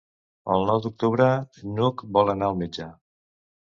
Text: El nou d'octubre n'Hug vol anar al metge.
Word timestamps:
El 0.55 0.65
nou 0.69 0.81
d'octubre 0.85 1.29
n'Hug 1.77 2.05
vol 2.19 2.37
anar 2.39 2.53
al 2.53 2.63
metge. 2.67 2.93